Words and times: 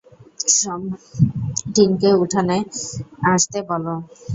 সব 0.57 0.81
টিমকে 1.73 2.09
উঠোনে 2.21 2.57
আসতে 3.31 3.59
বলো। 3.69 3.93